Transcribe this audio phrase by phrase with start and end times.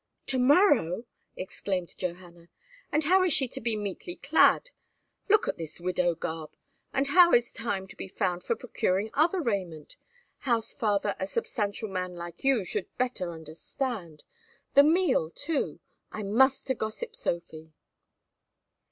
[0.25, 1.05] "To morrow!"
[1.37, 2.49] exclaimed Johanna;
[2.91, 4.71] "and how is she to be meetly clad?
[5.29, 6.55] Look at this widow garb;
[6.91, 9.97] and how is time to be found for procuring other raiment?
[10.39, 14.23] House father, a substantial man like you should better understand!
[14.73, 15.79] The meal too!
[16.11, 17.71] I must to gossip Sophie!"